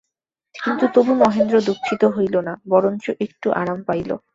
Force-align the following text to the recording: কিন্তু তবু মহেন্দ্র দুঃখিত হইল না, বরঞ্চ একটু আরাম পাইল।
কিন্তু 0.55 0.85
তবু 0.95 1.11
মহেন্দ্র 1.21 1.55
দুঃখিত 1.67 2.01
হইল 2.15 2.35
না, 2.47 2.53
বরঞ্চ 2.67 3.05
একটু 3.25 3.47
আরাম 3.51 3.79
পাইল। 3.87 4.09